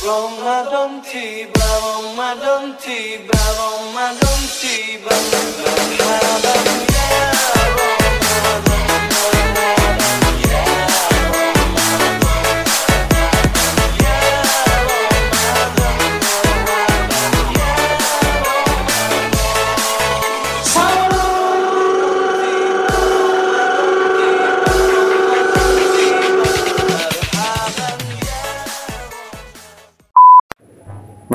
Ramadan 0.00 1.04
tiba, 1.04 1.60
Ramadan 1.60 2.72
tiba, 2.80 3.36
Ramadan 3.36 4.40
tiba 4.56 5.12
Marhaban 5.12 6.80
ya 6.88 7.12
Ramadan, 7.28 8.69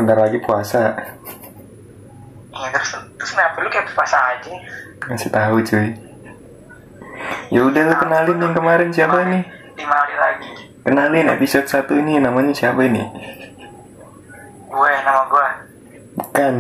Bentar 0.05 0.21
lagi 0.21 0.37
puasa. 0.37 0.93
Ya 2.54 2.69
terus 2.69 2.93
terus 3.18 3.32
kenapa 3.33 3.57
lu 3.57 3.73
kayak 3.73 3.89
puasa 3.89 4.37
aja? 4.37 4.54
Ngasih 5.01 5.33
tahu 5.33 5.65
cuy. 5.65 5.97
Ya 7.50 7.65
udah 7.65 7.83
lu 7.89 7.96
kenalin 7.97 8.37
yang 8.37 8.54
kemarin 8.54 8.93
siapa 8.93 9.25
nih? 9.25 9.41
Lima 9.73 9.97
hari 9.97 10.15
lagi. 10.21 10.49
Kenalin 10.86 11.33
episode 11.33 11.65
1 11.65 11.89
ini 12.05 12.21
namanya 12.21 12.54
siapa 12.54 12.86
ini? 12.86 13.01
Gue 14.69 14.91
nama 15.01 15.25
gue. 15.25 15.47
Bukan. 16.21 16.54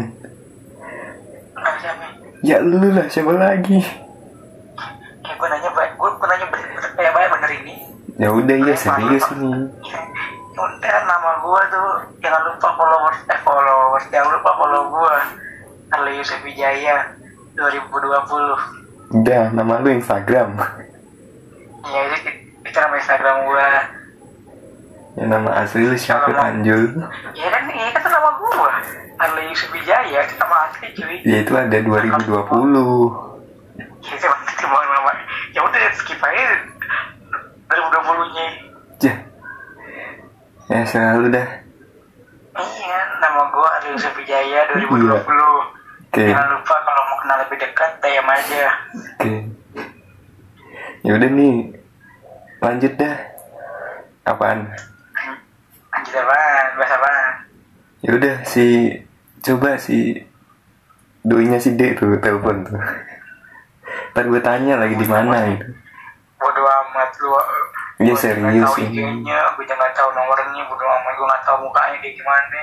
Nama 1.53 1.77
siapa? 1.77 2.05
Ya 2.41 2.65
lu 2.65 2.81
lah 2.81 3.05
siapa 3.13 3.29
lagi? 3.29 3.77
Kayak 5.21 5.37
gue 5.37 5.47
nanya 5.53 5.69
gue, 5.69 5.85
gue 5.93 6.27
nanya 6.33 6.47
bener, 6.49 6.69
bener, 6.73 6.91
kayak 6.97 7.11
banyak 7.13 7.29
bener 7.29 7.51
ini. 7.61 7.73
Ya 8.17 8.33
udah 8.33 8.57
ya 8.57 8.73
serius 8.73 9.29
nih. 9.37 9.69
Ya 10.55 10.63
udah 10.63 10.97
nama 11.03 11.31
gue 11.43 11.61
tuh 11.67 11.89
jangan 12.23 12.47
lupa 12.47 12.69
followers 12.79 13.19
eh 13.27 13.39
followers 13.43 14.07
jangan 14.07 14.39
lupa 14.39 14.51
follow 14.55 14.87
gue. 14.87 15.15
Arli 15.91 16.11
Yusuf 16.15 16.39
Wijaya 16.47 17.11
2020. 17.59 19.19
Udah 19.19 19.51
nama 19.51 19.83
lu 19.83 19.91
Instagram. 19.99 20.55
Ya 21.85 21.99
itu, 22.07 22.31
itu 22.63 22.77
nama 22.79 22.95
Instagram 22.95 23.37
gue. 23.51 23.67
Ya 25.19 25.25
nama 25.27 25.49
asli 25.59 25.91
lu 25.91 25.99
siapa 25.99 26.31
Tanjul? 26.31 27.03
Ya 27.35 27.47
kan 27.51 27.67
ini 27.67 27.91
kan 27.91 27.99
itu 27.99 28.09
nama 28.15 28.29
gue. 28.39 28.71
Arli 29.19 29.43
Yusuf 29.51 29.69
Wijaya 29.75 30.19
itu 30.23 30.33
nama 30.39 30.71
asli 30.71 30.87
cuy. 30.95 31.19
Ya 31.27 31.37
itu 31.43 31.51
ada 31.51 31.77
2020. 31.83 32.31
Ya 34.07 34.13
itu 34.15 34.65
mau 34.71 34.79
nama. 34.87 35.11
Ya 35.51 35.59
udah 35.67 35.83
skip 35.99 36.23
aja 36.23 36.63
2020 37.67 38.35
nya. 38.39 38.47
Jah. 39.03 39.34
Ya 40.65 40.81
selalu 40.81 41.29
dah. 41.29 41.47
Iya, 42.55 42.99
nama 43.21 43.41
gue 43.53 43.67
Arli 43.67 43.89
Yusuf 43.93 44.13
Wijaya 44.17 44.65
2020. 44.73 44.97
Iya. 45.05 45.17
Oke. 46.09 46.25
Jangan 46.31 46.49
lupa 46.57 46.75
kalau 46.81 47.01
mau 47.05 47.17
kenal 47.21 47.37
lebih 47.45 47.57
dekat, 47.61 47.91
DM 48.01 48.27
aja. 48.31 48.63
Oke. 48.95 49.33
Ya 51.05 51.11
udah 51.13 51.29
nih. 51.29 51.55
Lanjut 52.63 52.93
dah. 52.97 53.15
Apaan? 54.25 54.73
Lanjut 55.93 56.15
apaan? 56.17 56.65
Bahas 56.81 56.93
apaan? 56.97 57.25
Ya 58.01 58.09
udah 58.17 58.35
si 58.41 58.65
coba 59.45 59.77
si 59.77 60.17
doinya 61.21 61.61
si 61.61 61.77
D 61.77 61.93
tuh 61.93 62.17
telepon 62.17 62.65
tuh. 62.65 62.81
Ntar 64.17 64.25
gue 64.25 64.41
tanya 64.41 64.81
lagi 64.81 64.97
di 64.97 65.05
mana 65.05 65.45
gitu. 65.53 65.67
Bodo 66.41 66.63
amat 66.65 67.11
lu. 67.21 67.29
Iya, 67.95 68.11
Gua 68.11 68.19
serius 68.19 68.65
tahu 68.67 68.75
ini. 68.83 68.99
IG-nya, 68.99 69.39
gue 69.55 69.63
juga 69.63 69.75
nggak 69.79 69.93
tahu 69.95 70.09
nomornya, 70.11 70.63
bodo 70.67 70.83
amat 70.83 71.13
gue 71.15 71.25
nggak 71.25 71.43
tahu 71.47 71.57
mukanya 71.63 71.97
kayak 72.03 72.15
gimana. 72.15 72.61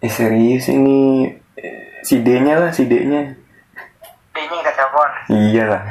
Eh 0.00 0.10
serius 0.10 0.66
ini 0.66 1.28
Eh, 1.52 2.00
si 2.00 2.24
D-nya 2.24 2.56
lah 2.56 2.72
si 2.72 2.88
D-nya. 2.88 3.36
D-nya 4.32 4.56
kita 4.64 4.72
telepon. 4.72 5.10
Iya 5.28 5.64
lah. 5.68 5.82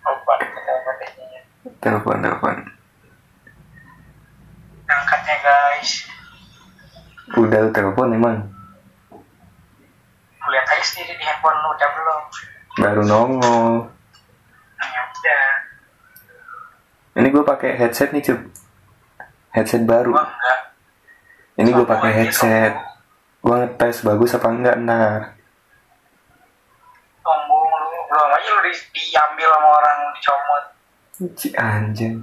Kita 0.00 0.60
telepon 0.64 0.94
D-nya. 0.96 1.40
Telepon 1.78 2.16
telepon. 2.18 2.56
Angkatnya 4.88 5.36
guys. 5.38 6.08
Udah 7.36 7.68
telepon 7.68 8.16
emang. 8.16 8.38
Lihat 10.42 10.66
aja 10.66 10.84
sendiri 10.84 11.12
di 11.12 11.24
handphone 11.24 11.60
lu 11.60 11.68
udah 11.70 11.88
belum? 11.92 12.22
Baru 12.80 13.02
nongol. 13.04 13.72
Nah, 14.74 14.88
ya 14.88 15.02
udah. 15.06 15.44
Ini 17.12 17.28
gue 17.28 17.44
pakai 17.44 17.76
headset 17.76 18.08
nih 18.16 18.24
cup. 18.24 18.40
Headset 19.52 19.84
baru. 19.84 20.16
Ini 21.60 21.68
gue 21.68 21.84
pakai 21.84 22.24
headset. 22.24 22.72
Gue 23.44 23.52
ngetes 23.52 24.00
bagus 24.00 24.32
apa 24.32 24.48
enggak 24.48 24.80
ntar. 24.80 25.36
Sombong 27.20 27.68
lu. 27.68 27.88
Belum 28.08 28.32
aja 28.32 28.48
lu 28.48 28.60
di, 28.64 28.72
diambil 28.96 29.48
sama 29.52 29.68
orang 29.76 29.98
dicomot. 30.16 30.64
Ci 31.36 31.48
anjing. 31.52 32.16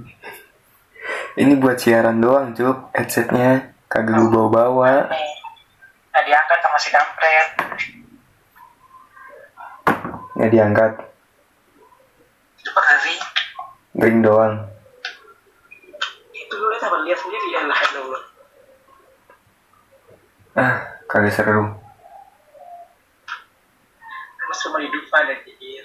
Ini 1.38 1.52
buat 1.62 1.78
siaran 1.78 2.18
doang 2.18 2.50
cup. 2.58 2.90
Headsetnya 2.90 3.70
kagak 3.86 4.26
gue 4.26 4.26
bawa-bawa. 4.26 5.06
Nih. 5.06 5.34
Nah 6.10 6.22
diangkat 6.26 6.58
sama 6.66 6.78
si 6.82 6.88
kampret. 6.90 7.48
Nggak 10.34 10.50
diangkat. 10.50 10.92
Itu. 12.58 12.70
Ring 13.94 14.18
doang. 14.26 14.79
Lu 16.80 16.96
lihat 17.04 17.18
sendiri 17.20 17.48
ya 17.52 17.60
lah. 17.68 17.78
Ah, 20.58 20.74
kagak 21.06 21.32
seru. 21.32 21.76
Terus 24.40 24.58
cuma 24.66 24.78
hidup 24.82 25.04
pada 25.12 25.34
pikir. 25.46 25.84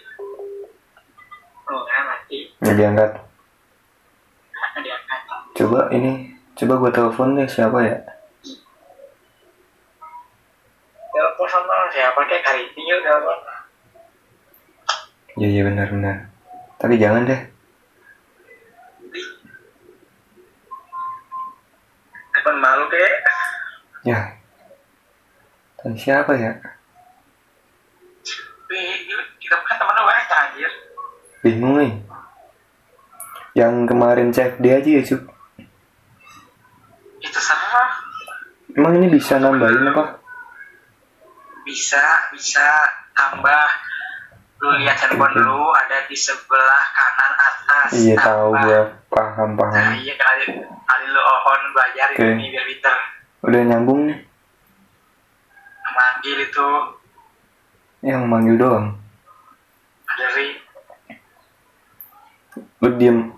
Oh, 1.70 1.86
kan 1.86 2.02
mati. 2.10 2.50
Nggak 2.64 2.76
diangkat. 2.80 3.12
Diangkat. 4.82 5.20
Coba 5.56 5.80
ini, 5.94 6.36
coba 6.58 6.74
gue 6.82 6.92
telepon 6.92 7.38
deh 7.38 7.48
siapa 7.48 7.78
ya? 7.86 7.98
Telepon 11.14 11.48
sama 11.48 11.88
siapa 11.94 12.20
kayak 12.28 12.44
hari 12.44 12.68
ini 12.74 12.90
ya 12.90 12.98
telepon. 13.06 13.40
Iya 15.36 15.48
iya 15.52 15.62
benar 15.68 15.88
benar. 15.92 16.18
Tapi 16.82 17.00
jangan 17.00 17.28
deh. 17.30 17.42
Telepon 22.34 22.58
malu 22.60 22.86
kayak. 22.92 23.24
Ya. 24.06 24.38
Dan 25.82 25.98
siapa 25.98 26.38
ya? 26.38 26.54
Kita 29.38 29.56
kan 29.60 29.76
temen 29.78 29.96
lu 29.96 30.06
anjir. 30.08 30.72
Bingung 31.42 31.76
nih. 31.78 31.94
Yang 33.56 33.74
kemarin 33.88 34.30
cek 34.30 34.60
dia 34.60 34.78
aja 34.78 34.90
ya 34.90 35.02
cup. 35.02 35.22
Itu 37.18 37.40
serah. 37.40 37.92
Emang 38.76 39.00
ini 39.00 39.08
bisa 39.08 39.40
nambahin 39.40 39.88
apa? 39.88 40.20
Bisa, 41.64 42.02
bisa 42.30 42.66
tambah. 43.14 43.66
Lu 44.60 44.70
lihat 44.78 44.98
handphone 44.98 45.36
lu 45.40 45.72
ada 45.72 46.04
di 46.06 46.18
sebelah 46.18 46.84
kanan 46.92 47.34
atas. 47.34 47.90
Iya 47.94 48.16
tahu 48.18 48.50
Tambah. 48.52 48.62
gue 48.66 48.80
paham 49.08 49.50
Nah, 49.52 49.60
paham. 49.62 49.86
iya 50.00 50.16
kali 50.16 50.44
kali 50.62 51.06
lu 51.08 51.22
ohon 51.22 51.62
belajar 51.72 52.08
Oke. 52.12 52.24
ini 52.26 52.46
biar 52.50 52.66
pinter. 52.66 52.98
Udah 53.46 53.62
nyambung 53.62 54.10
nih. 54.10 54.20
Manggil 55.86 56.38
itu 56.42 56.68
Yang 58.02 58.24
manggil 58.26 58.56
doang. 58.58 58.88
dari 60.08 60.48
Lu 62.80 62.90
diem. 62.96 63.30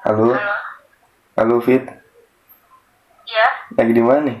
Halo, 0.00 0.32
Halo, 0.32 0.56
halo 1.34 1.56
Fit. 1.60 1.80
ya 3.24 3.46
Lagi 3.72 3.92
di 3.92 4.02
mana 4.04 4.20
nih? 4.28 4.38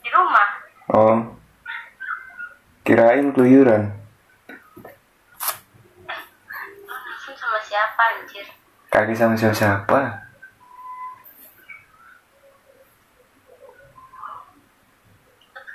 di 0.00 0.08
rumah. 0.10 0.48
Oh. 0.88 1.16
Kirain 2.82 3.30
keluyuran. 3.30 3.86
Sama 7.30 7.58
siapa 7.62 8.02
anjir? 8.18 8.46
Kaki 8.90 9.14
sama 9.14 9.34
siapa 9.34 9.54
siapa? 9.54 10.00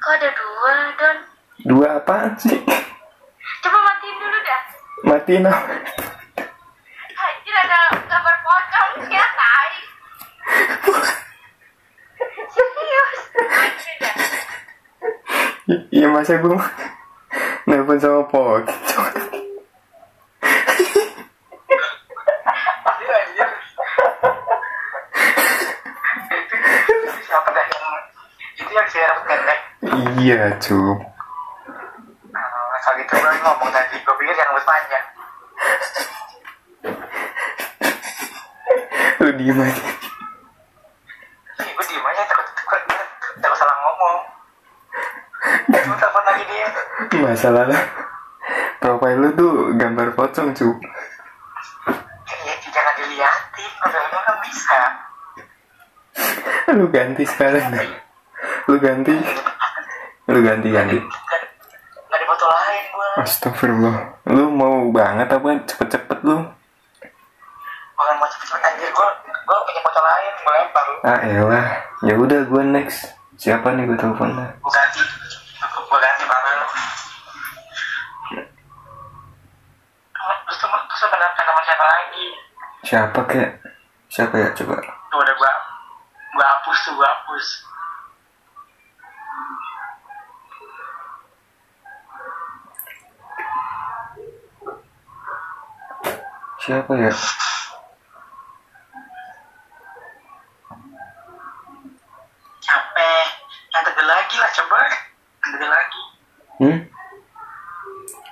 Kok 0.05 0.13
ada 0.21 0.29
dua, 0.37 0.75
Don? 1.01 1.17
Dua 1.65 1.97
apaan 1.97 2.37
sih? 2.37 2.61
Coba 3.57 3.79
matiin 3.89 4.15
dulu 4.21 4.37
dah. 4.45 4.61
Matiin 5.01 5.49
apa? 5.49 5.81
Anjir 7.09 7.55
ada 7.57 7.79
gambar 8.05 8.37
pocong 8.45 9.09
ya, 9.09 9.25
tai. 9.33 9.73
Serius. 12.53 13.17
Iya 15.89 16.07
masa 16.13 16.37
gue 16.37 16.53
nelfon 17.65 17.97
sama 17.97 18.29
Pok. 18.29 18.61
Iya, 30.15 30.55
nah, 32.31 32.47
kalau 32.79 32.95
gitu 33.03 33.13
gue 33.19 33.33
ngomong 33.43 33.67
tadi 33.67 33.99
gue 33.99 34.15
pikir 34.15 34.31
yang 34.31 34.47
rambut 34.47 34.63
panjang 34.63 35.05
Lu 39.19 39.31
diem 39.35 39.59
aja. 39.59 39.83
Ih, 41.59 41.71
gue 41.75 41.85
diem 41.91 42.05
aja 42.07 42.23
takut 42.31 42.47
takut 42.55 42.79
takut 43.43 43.57
salah 43.59 43.75
ngomong 43.83 44.17
gue 45.67 45.83
telepon 45.83 46.23
lagi 46.23 46.43
dia 46.47 46.67
Masalah 47.19 47.63
lah. 47.67 47.83
Profil 48.79 49.19
lu 49.19 49.29
tuh 49.35 49.53
gambar 49.75 50.15
pocong, 50.15 50.55
cup. 50.55 50.77
ya, 52.29 52.53
jangan 52.71 52.93
diliatin 53.01 53.71
profilnya 53.81 54.19
kan 54.23 54.35
bisa 54.45 54.79
Lu 56.79 56.85
ganti 56.87 57.23
sekarang 57.27 57.65
dah. 57.73 57.87
Lu 58.71 58.79
ganti. 58.79 59.15
Lu 60.35 60.43
ganti 60.43 60.67
ganti. 60.67 60.99
nggak 60.99 62.19
ada 62.19 62.25
foto 62.27 62.45
lain 62.51 62.83
gue 62.91 63.07
Astagfirullah. 63.23 63.97
Lu 64.35 64.51
mau 64.51 64.91
banget 64.91 65.31
apa 65.31 65.47
cepet-cepet 65.63 66.19
lu? 66.27 66.43
bukan 67.95 68.15
mau 68.19 68.27
cepet-cepet 68.27 68.59
anjir 68.59 68.91
gue 68.91 69.07
gue 69.31 69.57
punya 69.63 69.79
foto 69.79 69.99
lain 70.03 70.31
gue 70.35 70.53
lempar 70.59 70.83
lu 70.91 70.95
Ah 71.07 71.19
elah. 71.23 71.67
Ya 72.03 72.19
udah 72.19 72.43
gue 72.43 72.63
next. 72.67 73.15
Siapa 73.39 73.71
nih 73.79 73.87
gue 73.87 73.95
telepon 73.95 74.35
gue 74.35 74.71
ganti 74.75 74.99
gue 75.63 75.99
ganti 76.03 76.23
lu 76.27 76.67
terus 80.43 80.57
tuh 80.59 80.67
terus 80.67 80.99
sama 80.99 81.61
siapa 81.63 81.85
lagi 81.87 82.25
Siapa 82.83 83.19
kek? 83.23 83.49
Siapa 84.11 84.35
ya 84.35 84.49
coba? 84.51 84.75
tuh 84.83 85.17
udah 85.23 85.35
gue 85.39 85.51
gue 86.35 86.43
hapus 86.43 86.77
tuh 86.83 86.93
gue 86.99 87.07
hapus 87.07 87.45
Siapa 96.65 96.97
ya? 96.97 97.13
capek 102.57 103.25
yang 103.69 103.85
lagi 104.09 104.35
lah 104.41 104.49
coba 104.49 104.77
tegel 105.45 105.69
lagi 105.69 106.01
Hmm? 106.57 106.77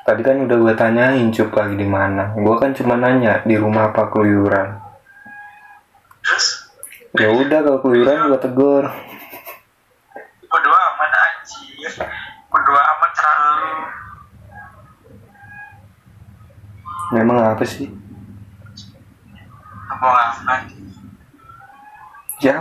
Tadi 0.01 0.21
kan 0.25 0.49
udah 0.49 0.57
gue 0.57 0.73
tanyain 0.73 1.29
cup 1.29 1.53
lagi 1.53 1.77
di 1.77 1.85
mana. 1.85 2.33
Gue 2.33 2.55
kan 2.57 2.73
cuma 2.73 2.97
nanya 2.97 3.45
di 3.45 3.53
rumah 3.53 3.93
apa 3.93 4.09
keluyuran. 4.09 4.81
terus 6.25 6.73
Ya 7.13 7.29
udah 7.29 7.59
kalau 7.61 7.85
keluyuran 7.85 8.33
gue 8.33 8.41
tegur. 8.41 8.89
berdoa 10.49 10.81
amat 10.97 11.11
anjir 11.21 11.93
berdoa 12.49 12.81
amat 12.81 13.11
terlalu 13.13 13.73
Memang 17.13 17.37
apa 17.53 17.61
sih? 17.61 17.93
ngomong 20.03 20.19
amat 20.19 20.61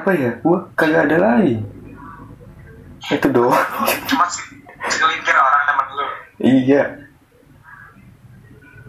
Siapa 0.03 0.19
ya? 0.19 0.35
Gue 0.43 0.59
kagak 0.75 1.07
ada 1.07 1.15
lain. 1.15 1.63
Itu 3.07 3.31
doang. 3.31 3.55
cuma 4.11 4.27
se- 4.27 4.51
segelintir 4.91 5.31
orang 5.31 5.63
temen 5.63 5.87
lu 5.95 6.07
iya. 6.43 6.83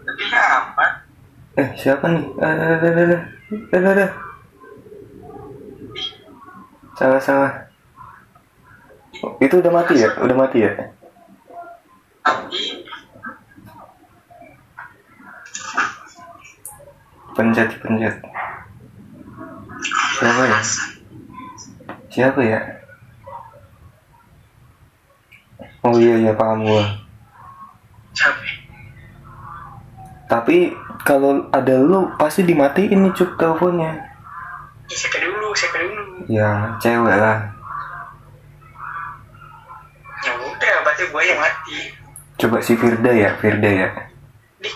tapi 0.02 0.22
ya 0.26 0.42
amat 0.58 0.90
Eh 1.54 1.68
siapa 1.78 2.10
nih? 2.10 2.26
Eh, 2.34 2.50
eh, 2.50 2.78
eh, 2.82 3.78
eh, 3.78 3.94
eh. 3.94 4.10
Salah 6.98 7.22
salah. 7.22 7.52
Oh, 9.22 9.38
itu 9.38 9.62
udah 9.62 9.70
mati 9.70 9.94
ya? 10.02 10.10
Udah 10.18 10.34
mati 10.34 10.66
ya? 10.66 10.74
Pencet 17.38 17.70
pencet. 17.78 18.18
Siapa 20.18 20.42
ya? 20.42 20.58
Siapa 22.14 22.40
ya? 22.40 22.60
Oh 25.82 25.98
iya 25.98 26.16
iya 26.16 26.32
paham 26.32 26.64
gua. 26.64 26.84
capek 28.14 28.54
Tapi 30.24 30.70
kalau 31.02 31.50
ada 31.50 31.74
lu 31.76 32.08
pasti 32.16 32.40
dimatiin 32.40 33.02
nih 33.02 33.12
cuk 33.12 33.34
teleponnya. 33.34 33.90
ya 34.84 34.94
siapa 34.94 35.16
dulu 35.18 35.48
siapa 35.50 35.76
dulu 35.80 36.02
Ya 36.26 36.50
cewek 36.78 37.16
lah. 37.16 37.38
ya 40.20 40.30
udah 40.38 40.74
berarti 40.80 41.04
gue 41.04 41.22
yang 41.24 41.40
mati 41.40 41.78
Coba 42.36 42.60
si 42.60 42.76
Firda 42.76 43.10
ya, 43.10 43.34
Firda 43.36 43.66
ya. 43.66 43.88
di 44.58 44.70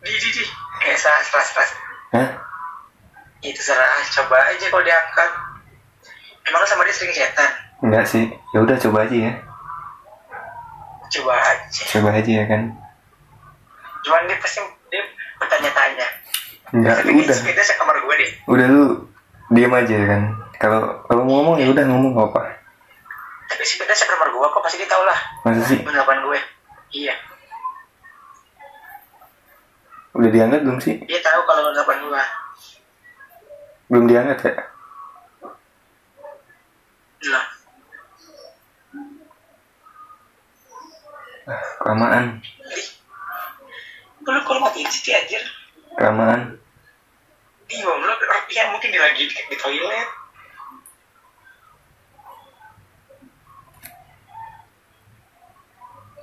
di 0.00 0.12
di 0.14 0.28
di 0.32 0.42
eh 0.82 0.96
salah 0.96 1.20
salah 1.22 1.44
salah 1.44 1.68
Hah? 2.12 2.28
itu 3.40 3.60
serah 3.60 3.86
coba 4.12 4.36
aja 4.48 4.66
kalau 4.66 4.80
diangkat 4.80 5.30
emang 6.44 6.58
lu 6.58 6.66
sama 6.66 6.82
dia 6.82 6.92
sering 6.92 7.12
chatan 7.12 7.50
Enggak 7.80 8.04
sih. 8.04 8.30
Ya 8.52 8.58
udah 8.58 8.78
coba 8.78 9.02
aja 9.02 9.16
ya. 9.20 9.32
coba 11.10 11.34
aja 11.36 11.82
Coba 11.88 12.08
aja 12.12 12.32
ya 12.32 12.44
kan. 12.46 12.62
cuman 14.00 14.22
dia 14.24 14.36
pasti 14.36 14.58
dia 14.88 15.02
bertanya-tanya 15.36 16.06
Enggak, 16.72 17.04
udah. 17.04 17.30
sepeda 17.32 17.60
saya 17.60 17.76
kamar 17.76 18.00
gue 18.00 18.14
deh 18.16 18.30
Udah 18.46 18.66
lu 18.66 18.82
diam 19.50 19.70
aja 19.72 19.92
ya 19.92 20.06
kan. 20.08 20.22
Kalau 20.56 20.80
kalau 21.04 21.22
mau 21.22 21.34
ngomong 21.38 21.56
ya 21.58 21.68
udah 21.68 21.84
ngomong 21.84 22.10
nggak 22.12 22.28
apa. 22.28 22.42
tapi 23.46 23.62
sepeda 23.62 23.92
saya 23.92 24.08
kamar 24.10 24.30
gue 24.30 24.46
kok 24.48 24.62
pasti 24.62 24.76
dia 24.76 24.88
tau 24.88 25.02
lah 25.02 25.18
Masa 25.42 25.62
sih? 25.64 25.78
pendapat 25.78 26.16
gue 26.18 26.38
iya 26.94 27.14
Udah 30.12 30.28
diangkat 30.28 30.60
belum 30.62 30.78
sih? 30.78 30.96
dia 31.02 31.20
tahu 31.20 31.40
kalau 31.42 31.68
pendapat 31.68 31.96
gue 31.98 32.22
Belum 33.88 34.04
diangkat 34.06 34.38
ya? 34.40 34.54
Nah 37.30 37.44
Kelamaan. 41.82 42.38
lu 44.22 44.40
kalau 44.46 44.60
matiin 44.62 44.86
sih 44.86 45.10
anjir 45.14 45.42
Kelamaan. 45.98 46.58
bingung 47.66 47.98
lu 48.02 48.14
ya 48.52 48.70
mungkin 48.70 48.90
lagi 48.94 49.22
di, 49.26 49.34
di 49.34 49.56
toilet 49.58 50.08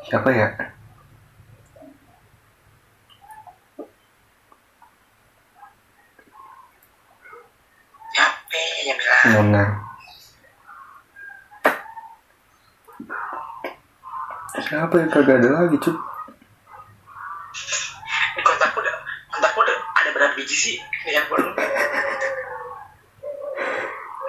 Siapa 0.10 0.30
ya? 0.34 0.50
capek 8.16 8.68
ya 8.90 8.94
bilang 8.98 9.24
Nona. 9.34 9.89
Siapa 14.70 14.94
ya 14.96 15.08
kagak 15.10 15.42
ada 15.42 15.50
lagi 15.66 15.78
cuk? 15.82 15.98
di 18.38 18.42
kontak 18.46 18.70
udah 18.72 18.96
kontak 19.28 19.52
udah 19.52 19.78
ada 19.98 20.10
berapa 20.14 20.34
biji 20.38 20.54
sih 20.56 20.76
di 20.78 21.12
handphone 21.12 21.42
lu 21.42 21.52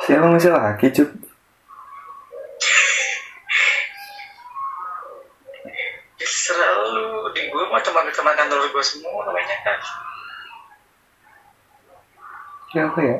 Siapa 0.00 0.26
masih 0.26 0.50
laki 0.50 0.88
cuk? 0.90 1.10
terserah 6.16 6.72
lu 6.88 7.04
di 7.32 7.42
gue 7.46 7.62
mah 7.66 7.80
teman-teman 7.80 8.34
kantor 8.34 8.58
gue 8.66 8.84
semua 8.84 9.20
namanya 9.24 9.56
kan 9.62 9.78
Siapa 12.70 12.98
ya? 13.02 13.16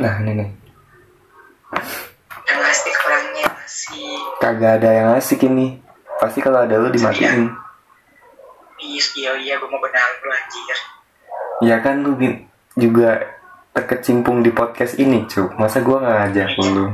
Nah 0.00 0.14
ini 0.24 0.32
nih. 0.32 0.50
yang 2.42 2.60
asik 2.64 2.96
orangnya 3.04 3.48
sih 3.64 4.16
Kagak 4.52 4.84
ada 4.84 4.90
yang 4.92 5.08
asik 5.16 5.48
ini. 5.48 5.80
Pasti 6.20 6.44
kalau 6.44 6.60
ada 6.60 6.76
lu 6.76 6.92
dimatiin. 6.92 7.48
iya 8.76 9.00
iya 9.16 9.30
iya 9.40 9.54
gue 9.56 9.64
mau 9.64 9.80
benar 9.80 10.04
lu 10.20 10.28
anjir 10.28 10.76
Ya 11.64 11.80
kan 11.80 12.04
lu 12.04 12.12
juga 12.76 13.32
terkecimpung 13.72 14.44
di 14.44 14.52
podcast 14.52 15.00
ini 15.00 15.24
cuk. 15.24 15.56
Masa 15.56 15.80
gua 15.80 16.04
nggak 16.04 16.16
ngajak 16.36 16.48
lu? 16.68 16.84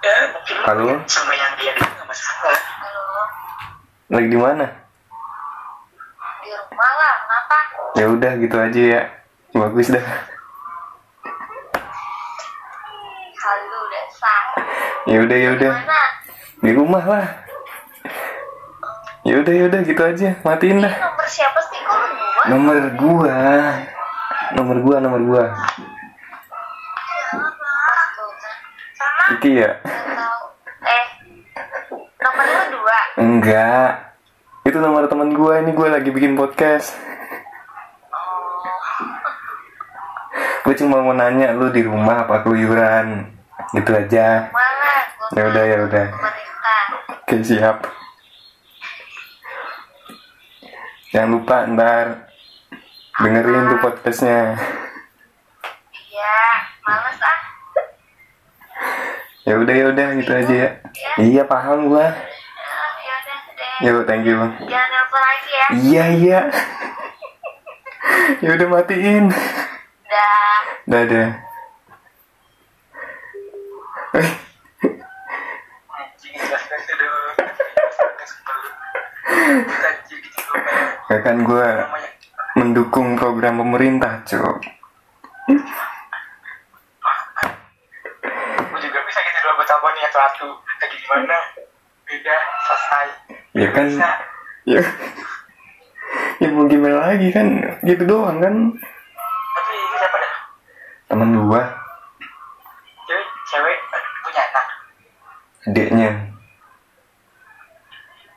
ya 0.00 0.16
mungkin 0.32 0.56
lu 0.56 0.64
Halo? 0.64 0.88
sama 1.04 1.36
yang 1.36 1.52
dia 1.60 1.76
itu 1.76 1.84
nggak 1.84 2.06
masalah 2.08 2.60
Halo, 2.80 3.02
Lagi 4.08 4.28
di 4.32 4.38
mana? 4.40 4.66
di 6.40 6.48
rumah 6.48 6.92
lah, 6.96 7.14
kenapa? 7.28 7.58
Ya 7.92 8.06
udah 8.08 8.32
gitu 8.40 8.56
aja 8.56 8.80
ya. 8.88 9.02
Bagus 9.52 9.92
dah. 9.92 10.06
yaudah 15.06 15.38
yaudah. 15.38 15.74
Di 16.62 16.70
rumah 16.74 17.04
lah. 17.06 17.26
Yaudah 19.26 19.54
yaudah 19.54 19.80
gitu 19.82 20.02
aja. 20.02 20.38
Matiin 20.42 20.82
dah. 20.82 20.94
Nomor 20.94 21.26
siapa 21.26 21.60
sih? 21.70 21.80
Kok 21.82 22.50
nomor 22.50 22.76
gua? 22.94 23.38
Nomor 24.54 24.76
gua. 24.82 24.96
Nomor 25.02 25.22
gua 25.26 25.44
itu 29.26 29.58
ya? 29.58 29.70
Eh 30.86 31.06
nomor 32.22 32.44
lu 32.46 32.64
dua 32.78 32.98
enggak. 33.18 33.90
Itu 34.62 34.78
nomor 34.78 35.10
teman 35.10 35.34
gua. 35.34 35.62
Ini 35.62 35.70
gua 35.74 35.98
lagi 35.98 36.10
bikin 36.14 36.38
podcast. 36.38 36.94
Gue 40.66 40.74
cuma 40.74 40.98
mau 40.98 41.14
nanya 41.14 41.54
lu 41.54 41.70
di 41.70 41.78
rumah 41.86 42.26
apa 42.26 42.42
keluyuran? 42.42 43.30
Gitu 43.70 43.86
aja. 43.86 44.50
rumah 44.50 44.65
Ya 45.34 45.42
udah, 45.50 45.64
ya 45.66 45.78
udah. 45.90 46.06
Oke 47.26 47.36
siap. 47.42 47.82
Jangan 51.10 51.30
lupa 51.32 51.66
ntar 51.74 52.30
dengerin 53.18 53.72
tuh 53.72 53.78
podcastnya. 53.82 54.54
Iya, 55.90 56.38
males 56.86 57.18
ah. 57.24 57.40
Ya 59.46 59.54
udah 59.58 59.74
ya 59.74 59.86
udah 59.90 60.06
gitu 60.20 60.32
aja 60.34 60.54
ya. 60.54 60.70
Iya 61.18 61.42
paham 61.48 61.90
gua. 61.90 62.06
Ya, 62.06 62.14
ya 63.02 63.14
udah. 63.50 63.72
Yo 63.82 64.06
thank 64.06 64.28
you. 64.28 64.38
Jangan 64.66 64.90
lagi 65.16 65.50
ya. 65.50 65.66
Iya 65.72 66.04
iya. 66.14 66.40
ya 68.44 68.48
udah 68.54 68.68
matiin. 68.68 69.24
Dah. 70.06 70.58
Dadah. 70.86 71.30
Eh, 74.16 74.30
Anjing 75.92 76.34
jelas 76.40 76.64
banget 76.72 76.88
aduh. 76.88 77.36
Anjing 77.36 77.68
gitu 78.16 78.36
komen. 78.46 79.35
Ya 81.10 81.18
kan 81.22 81.36
gua 81.46 81.86
Namanya 81.86 82.10
mendukung 82.56 83.20
program 83.20 83.60
pemerintah, 83.60 84.24
Cuk. 84.24 84.64
gue 88.66 88.80
juga 88.80 89.00
bisa 89.04 89.20
gitu 89.20 89.38
dua 89.44 89.54
atau 89.60 89.78
satu. 90.10 90.48
Lagi 90.56 90.96
di 90.96 91.06
mana? 91.06 91.36
Beda 92.08 92.36
selesai. 92.64 93.06
Ya 93.52 93.68
kan? 93.76 93.86
Bisa. 93.92 94.10
Ya. 94.64 94.82
ya 96.40 96.48
mau 96.48 96.64
gimana 96.64 97.12
lagi 97.12 97.28
kan? 97.28 97.60
Gitu 97.84 98.08
doang 98.08 98.40
kan? 98.40 98.54
Tapi 99.52 99.72
itu 99.76 99.96
siapa 100.00 100.16
dah? 100.16 100.34
Temen 101.12 101.30
gua. 101.44 101.62
Cewek 103.04 103.28
cewek 103.52 103.78
punya 104.24 104.42
anak. 104.48 104.66
Adiknya 105.68 106.10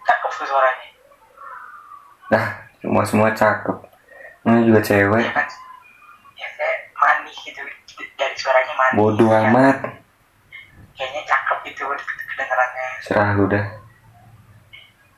cakep 0.10 0.32
tuh 0.34 0.48
suaranya 0.50 0.89
nah 2.30 2.46
semua 2.80 3.04
semua 3.06 3.30
cakep. 3.34 3.78
Ini 4.46 4.66
juga 4.66 4.80
cewek. 4.82 5.24
Ya 5.26 5.32
kan 5.36 5.48
ya 6.38 6.48
manis 6.96 7.38
gitu. 7.44 7.62
Dari 8.16 8.36
suaranya 8.40 8.74
manis 8.78 8.98
bodoh 8.98 9.30
Ya, 9.30 9.50
amat. 9.50 9.78
Kayaknya 10.96 11.22
cakep 11.28 11.58
gitu 11.70 11.84
kedengarannya. 11.86 12.88
Serah 13.04 13.30
lu 13.36 13.46
dah. 13.50 13.66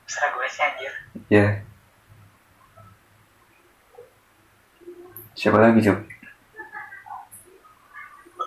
Serah 0.09 0.29
gue 0.35 0.47
sih 0.49 0.61
anjir. 0.65 0.93
Ya 1.31 1.47
siapa 5.41 5.57
lagi 5.57 5.81
cuk 5.81 5.97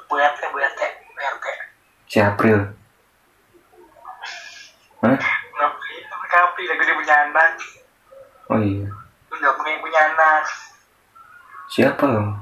Bu 0.06 0.14
RT 0.14 0.42
Bu 0.54 0.58
RT 0.62 0.80
Bu 1.10 1.18
RT 1.18 1.46
si 2.06 2.22
April. 2.22 2.70
Hah? 5.02 5.18
beli 5.18 5.98
tapi 6.06 6.26
kapi 6.30 6.62
lagi 6.70 6.82
dia 6.86 6.94
punya 6.94 7.14
anak 7.26 7.58
oh 8.54 8.62
iya. 8.62 8.86
Lu 8.86 9.34
nggak 9.34 9.54
punya 9.58 9.82
punya 9.82 10.00
anak 10.14 10.46
siapa? 11.66 12.06
Lo 12.06 12.38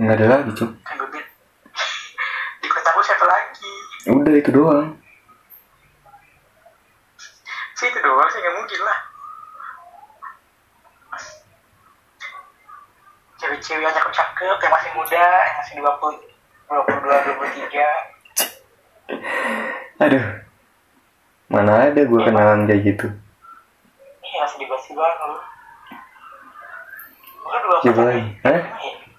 nggak 0.00 0.16
ada 0.16 0.26
lagi 0.28 0.50
cuk. 0.56 0.70
Kan 0.80 0.96
gue 0.96 1.08
di 2.64 2.68
kota 2.72 2.88
gue 2.88 3.04
siapa 3.04 3.24
lagi? 3.28 3.72
Udah 4.08 4.32
itu 4.32 4.50
doang. 4.52 4.96
Sih 7.76 7.92
itu 7.92 8.00
doang 8.00 8.28
sih 8.32 8.40
nggak 8.40 8.56
mungkin 8.56 8.80
lah. 8.80 8.98
Cewek-cewek 13.36 13.84
yang 13.84 13.92
cakep-cakep 13.92 14.56
yang 14.56 14.72
masih 14.72 14.90
muda 14.96 15.28
yang 15.44 15.56
masih 15.60 15.74
20 15.84 16.16
22 16.72 17.36
23 20.00 20.00
aduh. 20.00 20.24
Mana 21.46 21.88
ada 21.88 22.00
gue 22.04 22.20
kenalan 22.20 22.66
kayak 22.66 22.82
gitu 22.84 23.06
iya 24.36 24.44
masih 24.44 24.58
di 24.60 24.68
basi 24.68 24.92
banget 24.92 25.16
lu 25.18 25.36
baru 27.40 27.64
dua 27.64 27.78
Siapa 27.80 28.02
lagi? 28.04 28.24
Hah? 28.44 28.60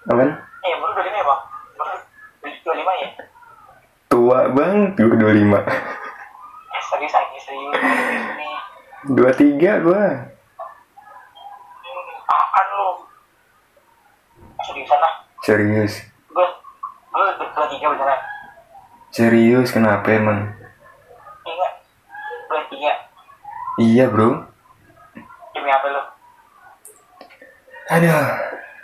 apaan? 0.06 0.30
Eh 0.62 0.72
baru 0.78 0.92
dua 0.94 1.04
lima 1.04 1.18
ya 1.18 1.24
bang 1.26 1.42
baru 1.74 1.96
dua 2.62 2.74
lima 2.76 2.92
ya? 2.94 3.08
Tua 4.06 4.38
banget 4.48 4.90
gue 4.94 5.18
25 5.18 5.58
eh 6.70 6.82
serius 6.84 7.12
aja 7.12 7.38
serius. 7.40 7.74
Dua 9.08 9.30
tiga 9.32 9.72
Hmm, 10.78 12.06
apaan 12.24 12.66
lu? 12.70 12.90
Seriusan 14.60 14.98
lah. 14.98 15.12
Serius. 15.40 15.92
Gue 16.28 16.46
gue 17.08 17.26
dua 17.50 17.66
tiga 17.66 17.86
beneran. 17.90 18.20
Serius 19.10 19.68
kenapa 19.72 20.06
emang? 20.08 20.54
Ingat 21.42 21.72
dua 22.46 22.62
tiga. 22.70 22.92
Iya 23.78 24.04
bro 24.06 24.46
demi 25.68 25.76
apa 25.76 25.86
lu? 25.92 26.02
Aduh. 27.92 28.28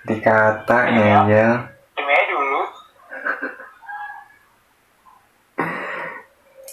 Dikata 0.04 0.78
ngeyel 0.92 1.24
demi 1.96 2.12
aja 2.12 2.24
dulu. 2.28 2.60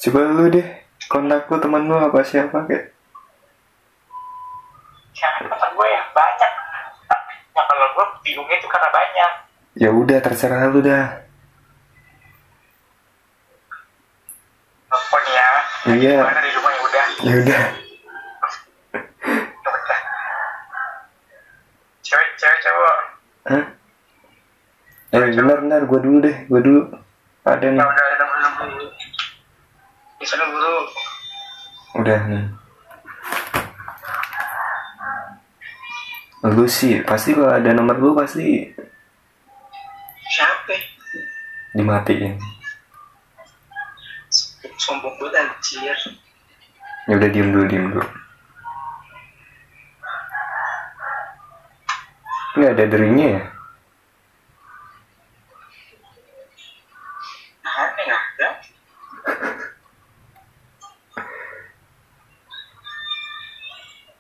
Coba 0.03 0.20
lu 0.36 0.51
deh 0.51 0.68
kontak 1.08 1.48
lu 1.48 1.56
temen 1.63 1.88
lu 1.88 1.96
apa 1.96 2.20
siapa? 2.27 2.68
Kayak 2.68 2.91
kata 5.48 5.68
gue 5.80 5.88
ya? 5.88 6.01
Banyak. 6.12 6.51
Nah 7.56 7.63
kalau 7.72 7.88
gue 7.96 8.06
bingungnya 8.27 8.60
itu 8.60 8.68
karena 8.68 8.89
banyak. 8.91 9.32
ya 9.80 9.89
udah 9.96 10.20
terserah 10.20 10.68
lu 10.68 10.84
dah. 10.84 11.24
Telepon 14.91 15.24
ya. 15.32 15.50
Iya. 15.88 16.15
Ya 16.20 16.20
udah. 16.20 16.44
ya 16.44 16.80
udah 16.84 17.06
Ya 17.24 17.36
udah. 17.48 17.63
Cewek, 22.12 22.27
cewek, 22.36 22.60
cowok. 22.60 22.98
Hah? 23.42 23.66
eh 25.12 25.28
bentar 25.36 25.60
bentar 25.60 25.82
gue 25.84 26.00
dulu 26.00 26.18
deh 26.24 26.38
gue 26.48 26.62
dulu 26.64 26.82
ada 27.44 27.68
nih 27.68 27.84
udah, 27.84 28.06
nomor 28.16 28.68
dulu. 28.72 28.88
Di 30.22 30.26
sana 30.30 30.46
dulu. 30.48 30.74
udah 32.00 32.20
nih 32.32 32.44
lu 36.56 36.66
sih 36.66 37.04
pasti 37.04 37.36
kalau 37.36 37.52
ada 37.52 37.76
nomor 37.76 38.00
lu 38.00 38.16
pasti 38.16 38.72
Siapa? 40.32 40.74
dimatiin 41.76 42.40
Sombong 44.80 45.14
banget 45.22 45.44
anjir. 45.44 46.00
ya 47.06 47.14
udah 47.20 47.30
diem 47.30 47.50
dulu 47.52 47.66
diem 47.68 47.86
dulu 47.92 48.06
nggak 52.51 52.72
ada 52.75 52.86
deringnya 52.91 53.27
ya? 53.31 53.43
Aneh 57.63 58.03
nggak 58.03 58.24
ada? 58.36 58.50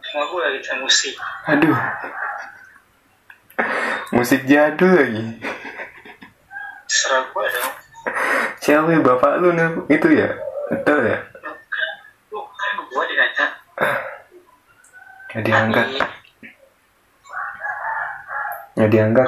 Semua 0.07 0.25
gue 0.27 0.41
lagi 0.43 0.59
musik. 0.79 1.15
aduh. 1.47 1.75
Musik 4.15 4.41
jadul 4.47 4.91
lagi. 4.95 5.23
Serah 6.87 7.23
gue 7.31 7.45
dong. 7.47 7.73
siapa 8.59 8.87
ya? 8.91 8.99
Bapak 8.99 9.39
lu 9.43 9.55
nih? 9.55 9.69
Itu 9.91 10.07
ya? 10.11 10.35
Betul 10.71 10.99
ya? 11.03 11.19
Bukan, 11.39 11.89
bukan 12.31 12.71
gue 12.87 13.03
dikata. 13.11 13.45
nggak 15.31 15.43
diangkat. 15.47 15.87
Nggak 15.99 16.10
ya 18.79 18.87
gue 18.87 19.27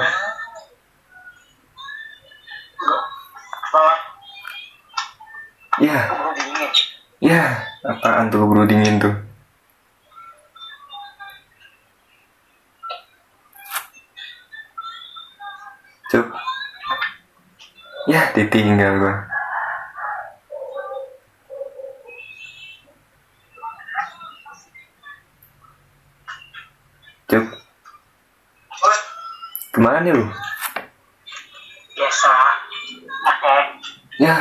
dingin. 5.82 6.00
ya 7.18 7.42
apaan 7.82 8.30
tuh 8.30 8.46
bro 8.46 8.62
dingin 8.64 9.02
tuh? 9.02 9.14
Cuk. 16.14 16.26
Ya 18.06 18.30
ditinggal 18.36 19.02
gua 19.02 19.33
kerjaannya 30.04 30.20
lu? 30.20 30.26
Biasa. 31.96 32.34
Oke. 33.24 33.56
Ya. 34.20 34.36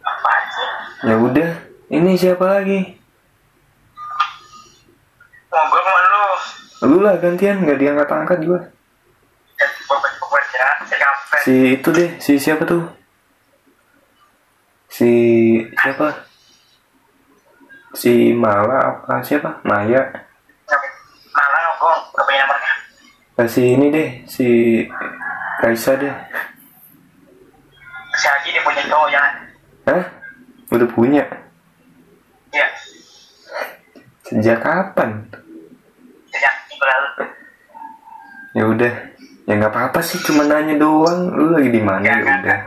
Apa 0.00 0.32
sih? 0.48 0.70
Ya 1.04 1.14
udah. 1.20 1.50
Ini 1.88 2.12
siapa 2.16 2.44
lagi? 2.44 2.80
Mau 5.52 5.64
gue 5.68 5.82
mau 5.84 5.98
lu. 6.00 6.28
Lu 6.88 6.96
lah 7.04 7.20
gantian, 7.20 7.60
nggak 7.60 7.80
diangkat-angkat 7.80 8.40
gue. 8.48 8.60
Si 11.38 11.80
itu 11.80 11.88
deh, 11.94 12.10
si 12.20 12.36
siapa 12.36 12.68
tuh? 12.68 12.84
Si 14.92 15.08
siapa? 15.80 16.28
Si 17.96 18.36
Mala 18.36 18.76
apa 18.84 19.24
siapa? 19.24 19.64
Maya. 19.64 20.27
Si 23.46 23.62
ini 23.78 23.86
deh, 23.94 24.08
si 24.26 24.46
Raisa 25.62 25.94
deh. 25.94 26.10
si 28.18 28.26
Haji 28.26 28.48
dia 28.50 28.62
punya 28.66 28.82
cowok 28.90 29.08
jangan 29.14 29.32
Hah? 29.86 30.04
Udah 30.74 30.88
punya? 30.90 31.22
iya 32.50 32.66
Sejak 34.26 34.58
kapan? 34.58 35.22
sejak 36.34 36.54
minggu 36.66 36.84
lalu 36.84 37.08
Ya 38.58 38.64
udah, 38.66 38.92
ya 39.46 39.52
nggak 39.54 39.70
apa-apa 39.70 40.02
sih, 40.02 40.18
cuma 40.24 40.42
nanya 40.42 40.74
doang. 40.74 41.30
Lu 41.30 41.54
lagi 41.54 41.70
di 41.70 41.78
mana 41.78 42.02
ya 42.02 42.18
udah. 42.18 42.58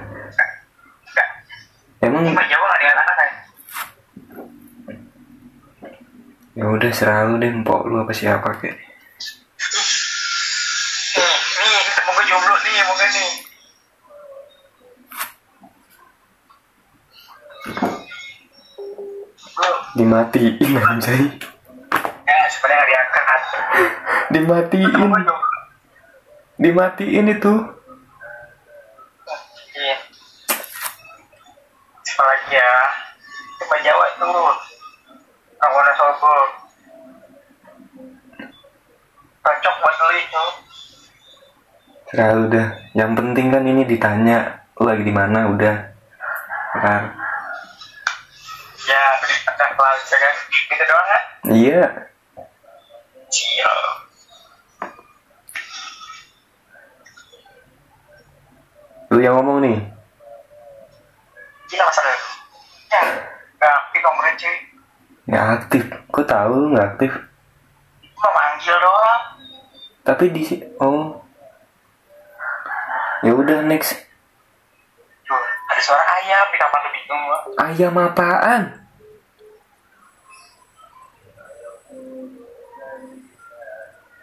enggak 1.03 1.29
Emang 2.01 2.23
kan 2.31 2.47
ya 6.55 6.65
udah 6.67 6.91
serah 6.95 7.27
lu 7.27 7.37
deh, 7.41 7.51
empok 7.51 7.91
lu 7.91 8.01
apa 8.01 8.13
siapa 8.15 8.49
kek. 8.61 8.90
Dimatiin 19.91 20.71
anjay. 20.79 21.21
ya 22.23 22.39
sebenarnya 22.47 22.79
gak 22.79 22.87
diangkat 22.87 23.41
Dimatiin. 24.31 25.11
Dimatiin 26.61 27.27
itu. 27.27 27.53
iya 29.75 29.95
siapa 32.07 32.23
lagi 32.27 32.55
ya 32.55 32.71
coba 33.59 33.75
Jawa 33.83 34.05
tuh 34.19 34.51
Anggona 35.63 35.91
Sogo 35.95 36.35
cocok 39.41 39.75
buat 39.79 39.95
lu 39.95 40.15
itu 40.19 40.45
Serah 42.11 42.35
lu 42.35 42.51
dah. 42.51 42.67
Yang 42.91 43.11
penting 43.23 43.47
kan 43.55 43.63
ini 43.63 43.87
ditanya 43.87 44.67
lu 44.75 44.83
lagi 44.83 44.99
di 45.07 45.15
mana 45.15 45.47
udah. 45.47 45.75
Kelar. 46.75 47.20
Iya. 51.51 51.83
Cio 53.27 53.73
Lu 59.11 59.19
yang 59.19 59.35
ngomong 59.35 59.59
nih. 59.59 59.79
gila 61.67 61.87
masalah 61.87 62.11
ya 62.91 63.03
gak 63.55 63.71
aktif 63.79 63.99
nomornya 64.03 64.33
cuy 64.35 64.57
Nggak 65.23 65.47
aktif. 65.55 65.83
Kok 66.11 66.27
tahu 66.27 66.51
lu 66.51 66.67
nggak 66.75 66.87
aktif? 66.95 67.11
cuma 68.11 68.29
manggil 68.35 68.75
doang 68.75 69.21
Tapi 70.03 70.23
di 70.31 70.41
si 70.43 70.55
oh. 70.79 71.15
Ya 73.21 73.31
udah 73.31 73.63
next. 73.63 73.95
Ada 75.69 75.79
suara 75.79 76.03
ayam 76.19 76.45
di 76.49 76.57
kamar 76.57 76.79
lu 76.81 76.89
bingung 76.91 77.21
gua. 77.23 77.39
Ayam 77.61 77.95
apaan? 78.01 78.61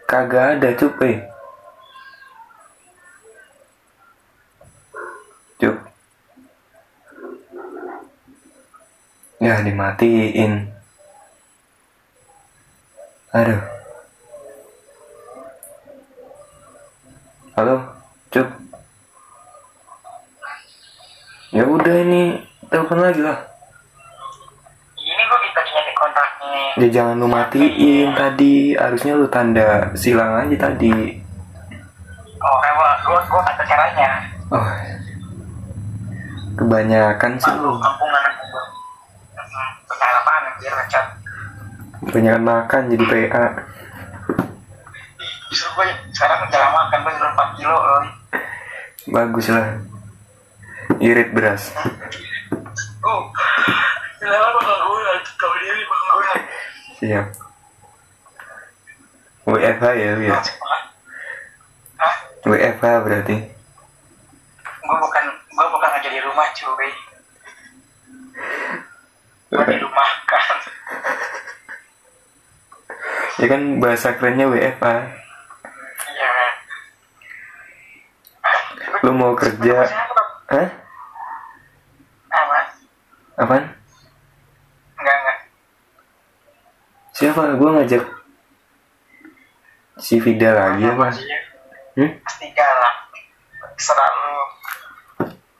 Kagak 0.09 0.57
ada 0.57 0.73
cup 0.73 0.97
eh. 1.05 1.21
Cup. 5.61 5.77
Ya 9.37 9.61
dimatiin. 9.61 10.73
Aduh. 13.37 13.61
Halo, 17.53 17.77
cup. 18.33 18.49
Ya 21.53 21.69
udah 21.69 21.95
ini 22.01 22.49
telepon 22.73 22.97
lagi 22.97 23.21
lah. 23.21 23.45
Ini 24.97 25.21
gua 25.29 25.37
minta 25.37 25.61
nyari 25.61 25.93
kontaknya. 25.93 26.68
Ya 26.79 26.87
jangan 26.87 27.19
lu 27.19 27.27
matiin 27.27 28.15
tadi, 28.15 28.71
harusnya 28.71 29.19
lu 29.19 29.27
tanda 29.27 29.91
silang 29.99 30.47
aja 30.47 30.71
tadi. 30.71 31.19
Oh, 32.39 32.59
emang 32.63 32.95
gua 33.03 33.19
gua 33.27 33.43
kata 33.43 33.67
caranya. 33.67 34.23
Oh. 34.47 34.63
Kebanyakan 36.55 37.35
sih 37.35 37.51
lu. 37.59 37.75
Kampungan 37.75 38.23
apaan 39.91 40.43
biar 40.55 40.73
ngecat. 40.79 41.05
Kebanyakan 42.07 42.43
makan 42.47 42.81
jadi 42.95 43.05
PA. 43.11 43.45
Justru 45.51 45.67
gua 45.75 45.91
sekarang 46.15 46.47
jarang 46.47 46.71
makan 46.71 46.99
turun 47.03 47.35
4 47.35 47.59
kilo 47.59 47.75
loh. 47.75 48.03
Bagus 49.11 49.51
lah. 49.51 49.67
Irit 51.03 51.35
beras. 51.35 51.75
Oh, 53.03 53.31
kenapa 54.19 54.47
bakal 54.59 54.77
gue 54.79 55.11
kau 55.39 55.53
diri 55.59 55.83
bakal 55.87 56.07
gue. 56.19 56.31
Siap. 56.99 57.31
WFH 59.47 59.85
ya 59.95 60.19
ya. 60.19 60.35
Hah? 61.95 62.13
WFH 62.43 62.85
berarti. 63.07 63.35
Gua 64.83 64.95
bukan 64.99 65.23
gua 65.55 65.65
bukan 65.71 65.89
aja 65.95 66.09
di 66.11 66.19
rumah 66.19 66.47
cuy. 66.51 66.91
Gua 69.47 69.63
di 69.63 69.79
rumah 69.79 70.09
kan. 70.27 70.59
Ya 73.39 73.47
kan 73.47 73.61
bahasa 73.79 74.19
kerennya 74.19 74.51
WFH. 74.51 74.87
Iya. 76.03 76.31
Lu 79.07 79.15
mau 79.15 79.39
kerja. 79.39 79.87
Hah? 80.51 80.67
Apa? 82.27 82.59
Apaan? 83.39 83.63
Enggak 84.99 85.15
enggak. 85.15 85.37
Siapa? 87.19 87.59
Gua 87.59 87.75
ngajak 87.75 87.99
si 89.99 90.23
Vida 90.23 90.55
lagi 90.55 90.87
apa? 90.87 91.11
Hmm? 91.99 92.11
Pasti 92.23 92.47
galak. 92.55 92.95
Serah 93.75 94.07
lu. 94.07 94.43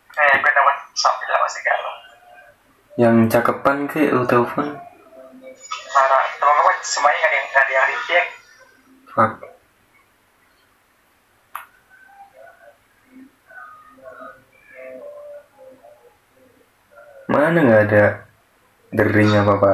Eh, 0.07 0.33
gue 0.39 0.51
dapat 0.55 0.77
sampai 0.95 1.27
lah 1.27 1.39
masih 1.43 1.61
galak. 1.67 1.97
Yang 2.95 3.15
cakepan 3.27 3.77
kayak 3.91 4.15
lu 4.15 4.23
telepon. 4.23 4.79
Marah. 5.91 6.23
Teman-teman 6.39 6.75
semuanya 6.79 7.17
nggak 7.19 7.27
ada 7.27 7.35
yang 7.35 7.47
ada 7.51 7.71
yang 7.75 7.85
reject. 7.91 8.29
Fuck. 9.11 9.33
Mana 17.27 17.59
nggak 17.59 17.83
ada 17.91 18.03
dering 18.95 19.35
apa 19.35 19.51
apa 19.59 19.71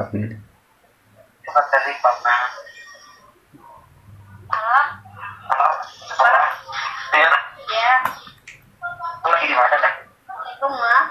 Dari 1.46 1.94
papa. 2.02 2.36
Halo? 4.50 4.82
Halo. 5.46 5.70
Halo. 6.18 6.44
Del, 7.14 7.34
Ya, 7.66 7.94
lu 9.22 9.30
lagi 9.30 9.46
di 9.46 9.54
mana 9.54 9.78
di 9.78 10.54
rumah. 10.58 11.02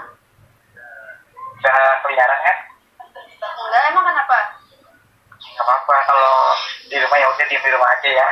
Udah 1.55 1.79
keliaran 2.03 2.39
kan? 2.43 2.57
Enggak, 3.39 3.83
emang 3.91 4.05
kenapa? 4.11 4.37
Gak 5.39 5.63
apa-apa 5.63 5.95
kalau 6.03 6.35
di 6.91 6.95
rumah 6.99 7.17
ya 7.19 7.27
udah 7.31 7.45
di 7.47 7.55
rumah 7.55 7.89
aja 7.95 8.09
ya. 8.11 8.29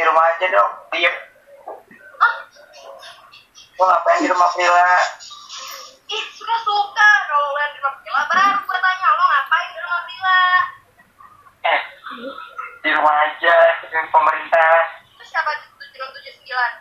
di 0.00 0.08
rumah 0.08 0.24
aja 0.32 0.46
dong 0.48 0.72
diem. 0.96 1.12
Gue 3.76 3.84
ngapain 3.84 4.24
di 4.24 4.32
rumah 4.32 4.48
Vila 4.56 4.92
ih 6.08 6.24
suka 6.32 6.56
suka. 6.64 7.10
Kalau 7.28 7.52
lo 7.52 7.60
di 7.68 7.78
rumah 7.84 7.94
Vila 8.00 8.22
baru 8.32 8.58
gue 8.64 8.78
tanya 8.80 9.08
lo 9.12 9.24
ngapain 9.28 9.68
di 9.68 9.80
rumah 9.84 10.02
Vila 10.08 10.40
eh 11.68 11.80
di 12.80 12.90
rumah 12.96 13.14
aja 13.28 13.56
di 13.84 13.86
pemerintah. 14.08 14.72
Terus 15.20 15.28
siapa? 15.28 15.52
Tujuh 15.76 16.08
tujuh 16.16 16.32
sembilan? 16.32 16.72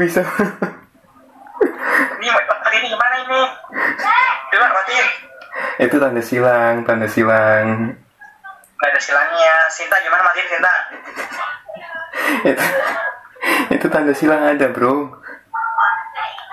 bisa. 0.00 0.24
Ini 2.16 2.28
ini 2.80 2.86
gimana 2.88 3.14
ini? 3.20 3.40
Coba 4.50 4.66
matiin 4.72 5.30
itu 5.80 5.96
tanda 5.96 6.20
silang 6.20 6.84
tanda 6.84 7.08
silang. 7.08 7.96
Tanda 8.76 9.00
silangnya. 9.00 9.56
Sinta 9.72 9.96
gimana 10.04 10.22
matiin 10.28 10.48
Sinta? 10.52 10.74
Itu 12.44 12.64
itu 13.72 13.86
tanda 13.88 14.12
silang 14.12 14.44
ada 14.44 14.68
bro. 14.68 15.08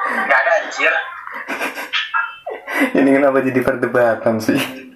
Nggak 0.08 0.40
ada 0.40 0.52
anjir. 0.64 0.94
Ini 2.96 3.10
kenapa 3.20 3.44
jadi 3.44 3.60
perdebatan 3.60 4.40
sih? 4.40 4.87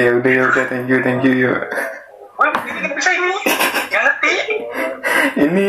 ya 0.00 0.12
udah 0.16 0.32
ya 0.32 0.42
udah 0.48 0.64
thank 0.72 0.86
you 0.88 0.98
thank 1.04 1.20
you 1.22 1.32
yuk 1.36 1.60
gue 2.40 2.48
begini 2.56 2.88
bisa 2.96 3.10
ini. 3.12 3.36
Nggak 3.92 4.00
ngerti. 4.00 4.34
Ini 5.36 5.68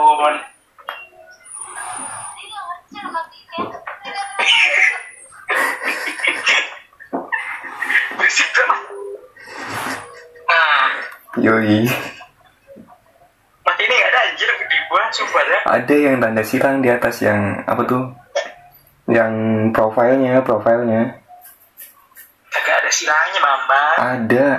ada 15.81 15.95
yang 15.97 16.21
tanda 16.21 16.45
silang 16.45 16.85
di 16.85 16.93
atas 16.93 17.25
yang 17.25 17.65
apa 17.65 17.81
tuh? 17.89 18.13
Yang 19.09 19.33
profilnya 19.73 20.45
profilnya. 20.45 21.17
Agak 22.53 22.75
ada 22.85 22.91
silangnya 22.93 23.39
mama. 23.41 23.83
Ada. 23.97 24.49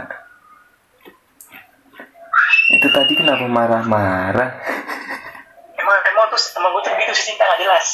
Itu 2.75 2.89
tadi 2.91 3.13
kenapa 3.15 3.47
marah-marah? 3.47 4.51
Emang 5.79 5.99
emang 6.11 6.27
tuh 6.27 6.41
emang 6.59 6.75
gue 6.75 6.83
tuh 6.91 6.93
gitu 6.99 7.13
sih 7.15 7.25
cinta 7.33 7.47
gak 7.47 7.61
jelas. 7.63 7.87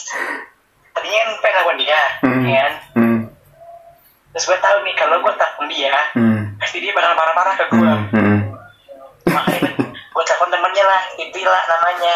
Tadinya 0.96 1.20
kan 1.20 1.30
pengen 1.44 1.56
lawan 1.62 1.76
dia 1.76 2.00
hmm. 2.24 2.42
Ya 2.48 2.58
kan? 2.64 2.74
Hmm. 2.96 3.18
terus 4.28 4.44
gue 4.54 4.58
tahu 4.60 4.78
nih 4.86 4.94
kalau 4.94 5.18
gue 5.18 5.34
takut 5.34 5.66
dia 5.66 5.94
hmm. 6.14 6.62
pasti 6.62 6.78
dia 6.78 6.94
bakal 6.94 7.10
marah-marah 7.16 7.54
ke 7.58 7.64
gue 7.74 7.90
hmm. 7.90 8.06
hmm 8.14 8.38
temennya 10.78 10.84
lah 10.86 11.02
itu 11.18 11.38
lah 11.42 11.62
namanya 11.66 12.14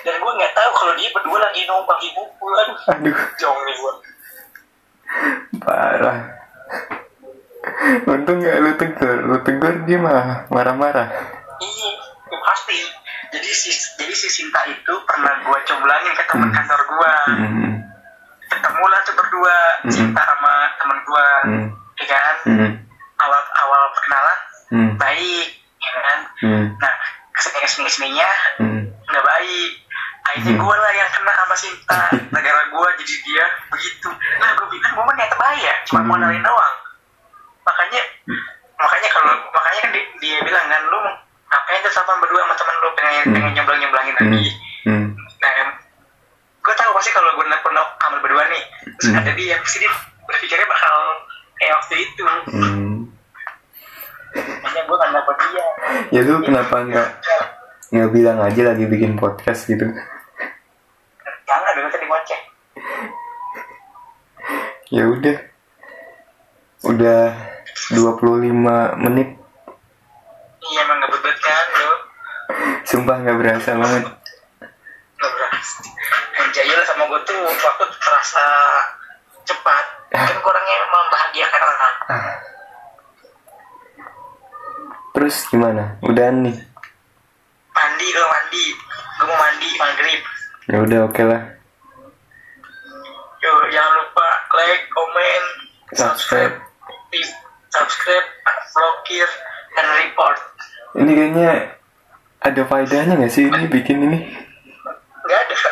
dan 0.00 0.14
gue 0.16 0.32
nggak 0.40 0.54
tahu 0.56 0.70
kalau 0.72 0.92
dia 0.96 1.08
berdua 1.12 1.38
lagi 1.44 1.60
numpang 1.68 2.00
ibu 2.00 2.22
aduh 2.24 2.76
Aduh, 2.88 3.16
jong 3.36 3.58
nih 3.60 3.74
gue 3.76 3.92
parah. 5.58 6.18
Untung 8.06 8.38
gak 8.40 8.56
lu 8.64 8.72
tegur, 8.80 9.18
lu 9.24 9.36
tegur 9.44 9.74
dia 9.84 9.98
mah 9.98 10.48
marah-marah. 10.48 11.08
iya 11.58 11.90
pasti 12.30 12.76
jadi 13.28 13.50
si 13.50 13.70
jadi 13.98 14.14
si 14.14 14.28
Sinta 14.30 14.64
itu 14.64 14.94
pernah 15.04 15.36
gue 15.42 15.58
coblangin 15.66 16.12
ke 16.16 16.24
teman 16.24 16.48
Hmm. 16.48 16.56
kantor 16.56 16.80
gue 16.80 17.12
Hmm. 17.28 17.72
ketemu 18.48 18.84
lah 18.88 19.00
tuh 19.04 19.14
berdua 19.16 19.56
Hmm. 19.84 19.92
Sinta 19.92 20.22
sama 20.24 20.52
temen 20.80 20.98
gue 21.04 21.28
Hmm. 21.44 21.66
ya 21.98 22.04
kan 22.06 22.34
Hmm. 22.46 22.70
awal 23.20 23.40
awal 23.58 23.82
perkenalan 23.92 24.38
Hmm. 24.72 24.90
baik 24.96 25.48
ya 25.76 25.90
kan 25.92 26.18
Hmm. 26.40 26.64
nah 26.78 26.94
ke 27.38 27.88
sininya 27.88 28.28
Hmm. 28.58 28.82
nggak 29.06 29.24
baik 29.24 29.70
akhirnya 30.28 30.52
Hmm. 30.52 30.60
gue 30.60 30.76
lah 30.76 30.92
yang 30.92 31.08
kena 31.08 31.32
sama 31.32 31.54
Sinta 31.56 32.00
negara 32.34 32.62
gue 32.68 32.88
jadi 32.98 33.14
dia 33.22 33.44
begitu 33.70 34.08
nah 34.38 34.50
gue 34.52 34.66
bilang 34.68 34.92
gue 34.92 35.14
niat 35.14 35.32
baik 35.32 35.60
ya 35.62 35.74
cuma 35.86 36.00
Hmm. 36.00 36.08
modalin 36.10 36.42
doang 36.42 36.74
makanya 37.62 38.00
makanya 38.76 39.08
kalau 39.10 39.32
makanya 39.48 39.80
kan 39.80 39.90
dia, 39.90 40.04
dia 40.18 40.38
bilang 40.40 40.66
kan 40.66 40.82
lu 40.84 41.00
ngapain 41.48 41.80
tuh 41.80 41.92
sama 41.92 42.12
berdua 42.18 42.42
sama 42.42 42.54
temen 42.54 42.76
lu 42.76 42.88
pengen 42.92 43.22
Hmm. 43.24 43.34
pengen 43.34 43.50
nyomblang 43.54 43.78
nyomblangin 43.80 44.14
Hmm. 44.14 44.22
lagi 44.28 44.50
Hmm. 44.84 45.06
nah 45.38 45.50
gue 46.58 46.74
tahu 46.74 46.90
pasti 46.92 47.10
kalau 47.10 47.30
gue 47.32 47.46
nelfon 47.46 47.76
ambil 47.78 48.20
berdua 48.20 48.44
nih 48.48 48.62
terus 48.98 49.08
Hmm. 49.08 49.20
ada 49.20 49.32
dia 49.32 49.56
pasti 49.58 49.78
dia 49.78 49.90
berpikirnya 50.26 50.66
bakal 50.66 50.94
kayak 51.56 51.74
waktu 51.74 51.94
itu 52.02 52.22
Hmm. 52.44 53.08
makanya 54.60 54.82
gue 54.84 54.96
kan 54.98 55.08
nelfon 55.10 55.36
dia 55.42 55.66
Ya 56.08 56.20
lu 56.20 56.40
kenapa 56.40 56.76
nggak 56.84 57.08
nggak 57.88 58.10
bilang 58.12 58.38
aja 58.44 58.62
lagi 58.68 58.84
bikin 58.84 59.16
podcast 59.16 59.64
gitu? 59.64 59.88
jangan 61.48 61.72
dulu 61.72 61.88
tadi 61.88 62.04
ngoceh 62.04 62.40
Ya 64.88 65.04
udah. 65.04 65.36
Udah 66.88 67.36
25 67.92 68.48
menit. 69.04 69.36
iya 70.68 70.80
emang 70.84 70.96
nggak 71.00 71.12
berbet 71.12 71.36
kan 71.40 71.66
lu 71.76 71.92
Sumpah 72.88 73.16
nggak 73.20 73.36
berasa 73.36 73.76
banget. 73.76 74.04
Nggak 74.08 75.32
berasa. 75.36 75.78
Lah 76.48 76.86
sama 76.88 77.04
gue 77.04 77.20
tuh 77.28 77.40
waktu 77.52 77.84
terasa 78.00 78.46
cepat. 79.44 79.84
Kan 80.08 80.36
gue 80.40 80.48
orangnya 80.48 80.76
membahagiakan 80.88 81.62
orang. 81.68 81.94
Ah. 82.08 82.36
Terus 85.12 85.36
gimana? 85.52 85.84
Udah 86.00 86.32
nih. 86.32 86.56
Mandi 87.78 88.06
gue 88.08 88.26
mandi. 88.26 88.64
Gue 89.14 89.24
mau 89.24 89.38
mandi 89.38 89.68
maghrib. 89.76 90.20
Ya 90.66 90.76
udah 90.78 91.00
oke 91.04 91.22
lah. 91.22 91.42
Yuk 93.38 93.58
jangan 93.70 93.92
lupa 93.96 94.26
like, 94.52 94.84
komen, 94.88 95.42
Subscribe. 95.90 96.54
di- 97.08 97.36
subscribe, 97.70 98.26
blokir, 98.68 99.28
dan 99.72 99.86
report. 99.96 100.38
Ini 100.94 101.10
kayaknya 101.10 101.50
ada 102.40 102.62
faedahnya 102.64 103.14
nggak 103.14 103.30
sih 103.30 103.46
ini 103.46 103.64
bikin 103.66 104.02
ini? 104.02 104.18
Gak 105.24 105.38
ada. 105.38 105.56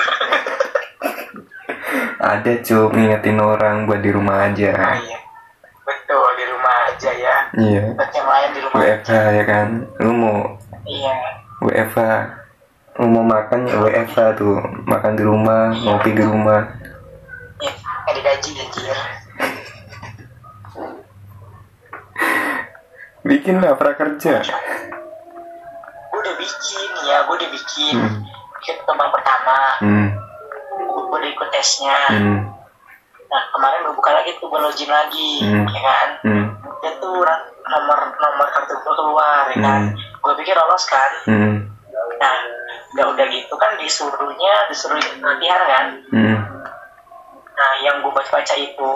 Ada 2.16 2.58
cuk 2.58 2.90
ngingetin 2.90 3.38
orang 3.38 3.84
buat 3.84 4.00
di 4.00 4.10
rumah 4.10 4.42
Ah, 4.42 4.48
aja. 4.48 4.72
iya. 4.96 5.18
Betul 5.84 6.26
di 6.34 6.44
rumah 6.48 6.74
aja 6.88 7.10
ya. 7.12 7.36
Iya. 7.54 7.82
Buat 7.92 8.10
yang 8.10 8.26
lain 8.26 8.48
di 8.50 8.60
rumah 8.60 8.78
WFH 8.80 9.06
aja. 9.06 9.30
ya 9.32 9.44
kan. 9.44 9.68
Lu 10.00 10.10
mau 10.10 10.38
Iya. 10.82 11.14
Lu 12.96 13.12
mau 13.12 13.20
makan 13.20 13.68
ya 13.68 13.76
WFH 13.76 14.40
tuh 14.40 14.56
makan 14.88 15.12
di 15.20 15.24
rumah 15.24 15.68
ngopi 15.72 16.16
di 16.16 16.24
rumah 16.24 16.64
Iya. 17.60 17.72
Nggak 17.76 18.14
digaji 18.16 18.50
anjir. 18.60 18.98
bikin 23.26 23.58
lah 23.58 23.74
prakerja 23.74 24.38
Gue 26.08 26.18
udah 26.22 26.34
bikin 26.40 26.90
ya. 27.04 27.16
Gue 27.26 27.34
udah 27.36 27.50
bikin. 27.52 27.94
Hmm. 28.00 28.22
Bikin 28.60 28.76
teman 28.86 29.08
pertama. 29.12 29.58
hmm 29.82 30.08
Gue 30.88 31.16
udah 31.20 31.30
ikut 31.32 31.48
tesnya. 31.52 31.98
hmm 32.12 32.55
Nah 33.26 33.42
kemarin 33.50 33.82
gue 33.82 33.94
buka 33.94 34.10
lagi 34.12 34.30
tuh 34.38 34.46
gue 34.46 34.60
login 34.60 34.90
lagi, 34.90 35.30
Hmm. 35.42 35.66
ya 35.66 35.80
kan? 35.82 36.08
hmm 36.22 36.46
Dia 36.78 36.92
tuh 37.00 37.24
nomor 37.66 37.98
nomor 38.14 38.46
kartu 38.52 38.74
gue 38.74 38.94
keluar, 38.94 39.44
ya 39.50 39.58
kan? 39.58 39.82
Hmm. 39.90 40.20
Gue 40.22 40.32
pikir 40.38 40.54
lolos 40.54 40.84
kan? 40.86 41.10
hmm 41.26 41.54
Nah 42.16 42.34
udah 42.96 43.06
udah 43.12 43.26
gitu 43.28 43.54
kan 43.56 43.76
disuruhnya 43.76 44.54
disuruh 44.68 44.96
latihan 44.96 45.62
kan? 45.66 45.86
hmm 46.10 46.36
Nah 47.56 47.70
yang 47.80 47.98
gue 48.00 48.12
baca 48.12 48.30
baca 48.30 48.54
itu 48.54 48.92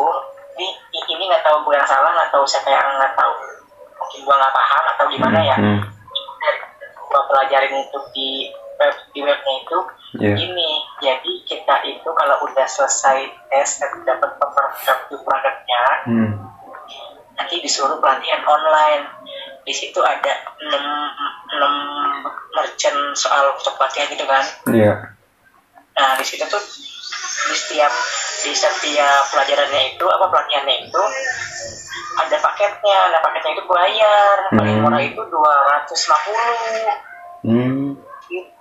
ini 0.55 0.67
ini 1.09 1.23
nggak 1.27 1.43
tahu 1.43 1.65
gue 1.65 1.75
yang 1.75 1.89
salah 1.89 2.13
nggak 2.13 2.31
tahu 2.31 2.45
siapa 2.45 2.69
yang 2.69 2.87
nggak 2.95 3.17
tahu 3.17 3.33
mungkin 3.97 4.21
gue 4.21 4.35
nggak 4.37 4.55
paham 4.55 4.85
atau 4.93 5.05
gimana 5.09 5.41
ya? 5.41 5.57
hmm 5.57 5.81
gue 7.11 7.23
pelajarin 7.27 7.75
itu 7.75 7.99
di 8.15 8.29
web 8.81 8.97
di 9.13 9.21
webnya 9.21 9.55
itu 9.61 9.79
Iya. 10.19 10.35
ini. 10.43 10.71
Jadi 10.99 11.47
kita 11.47 11.87
itu 11.87 12.11
kalau 12.11 12.43
udah 12.43 12.67
selesai 12.67 13.31
tes 13.47 13.69
dan 13.79 14.03
dapat 14.03 14.35
kartu 14.83 15.15
produknya 15.23 15.83
hmm. 16.11 16.35
nanti 17.39 17.63
disuruh 17.63 18.03
pelatihan 18.03 18.43
online. 18.43 19.07
Di 19.63 19.71
situ 19.71 20.03
ada 20.03 20.35
6, 20.59 20.67
6 20.67 20.75
merchant 22.59 23.15
soal 23.15 23.55
untuk 23.55 23.79
pelatihan 23.79 24.11
gitu 24.11 24.27
kan. 24.27 24.43
Iya. 24.67 25.15
Nah 25.95 26.19
di 26.19 26.27
situ 26.27 26.43
tuh 26.51 26.59
di 27.47 27.55
setiap 27.55 27.95
di 28.43 28.51
setiap 28.51 29.31
pelajarannya 29.31 29.95
itu 29.95 30.03
apa 30.11 30.27
pelatihannya 30.27 30.91
itu 30.91 31.03
ada 32.19 32.35
paketnya. 32.43 33.15
Nah 33.15 33.23
paketnya 33.23 33.55
itu 33.55 33.63
bayar 33.71 34.37
paling 34.59 34.75
Hmm. 34.75 34.91
murah 34.91 35.03
itu 35.07 35.23
250 35.23 37.47
hmm. 37.47 37.95
Gitu 38.27 38.59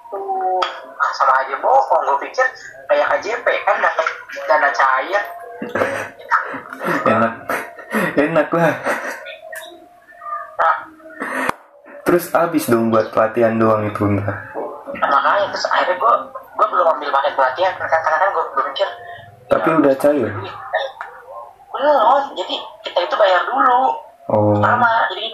ah, 1.00 1.12
sama 1.15 1.34
aja 1.43 1.56
bohong 1.62 2.02
gue 2.06 2.17
pikir 2.30 2.48
kayak 2.89 3.08
KJP 3.17 3.45
kan 3.67 3.76
dapat 3.82 4.08
dana 4.48 4.69
cair. 4.74 5.24
Enak. 7.06 7.34
Enak 8.17 8.48
lah. 8.54 8.74
Nah, 10.60 10.76
terus 12.06 12.26
abis 12.34 12.67
dong 12.67 12.89
buat 12.89 13.13
pelatihan 13.13 13.56
doang 13.56 13.86
itu 13.86 14.04
nah, 14.10 15.08
makanya 15.08 15.54
terus 15.54 15.65
akhirnya 15.69 15.95
gue 15.95 16.13
gue 16.58 16.67
belum 16.67 16.88
ambil 16.98 17.10
paket 17.13 17.34
pelatihan 17.38 17.74
karena 17.78 18.17
kan 18.17 18.30
gue 18.34 18.43
gue 18.50 18.63
pikir 18.74 18.89
tapi 19.50 19.65
ya, 19.65 19.76
udah 19.82 19.95
cair. 19.98 20.30
Eh, 20.30 20.88
belum 21.74 22.22
jadi 22.38 22.56
kita 22.86 23.00
itu 23.02 23.15
bayar 23.17 23.41
dulu. 23.50 23.82
Oh. 24.30 24.54
Pertama 24.54 25.10
jadi 25.10 25.29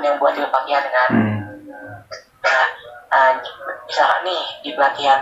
yang 0.00 0.16
buat 0.16 0.32
juga 0.32 0.48
pelatihan 0.48 0.84
kan 0.84 1.08
hmm 1.10 1.38
nah, 2.42 2.66
nah, 3.08 3.30
misalkan 3.82 4.20
nih 4.22 4.42
di 4.60 4.70
pelatihan 4.72 5.20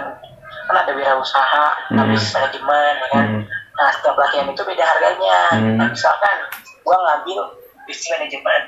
kan 0.64 0.76
ada 0.76 0.92
wirausaha 0.92 1.66
Hmm. 1.88 1.98
habis 2.00 2.24
manajemen 2.30 2.94
ya 2.96 3.08
kan 3.10 3.26
Hmm. 3.28 3.42
nah 3.74 3.88
setiap 3.90 4.14
pelatihan 4.14 4.46
itu 4.46 4.62
beda 4.62 4.84
harganya 4.84 5.38
Hmm. 5.52 5.76
nah 5.76 5.86
misalkan 5.88 6.36
gue 6.60 6.96
ngambil 6.96 7.38
bisnis 7.84 8.10
manajemen 8.10 8.62